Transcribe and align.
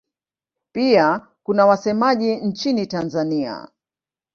Pia 0.71 1.27
kuna 1.43 1.65
wasemaji 1.65 2.35
nchini 2.35 2.87
Tanzania. 2.87 3.67